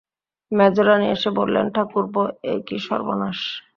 মেজোরানী 0.51 1.07
এসে 1.15 1.29
বললেন, 1.39 1.65
ঠাকুরপো, 1.75 2.21
এ 2.43 2.55
কী 2.67 2.77
সর্বনাশ! 2.87 3.39